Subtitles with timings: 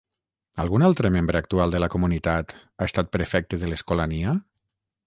[0.63, 4.37] Algun altre membre actual de la comunitat ha estat prefecte de l'Escolania?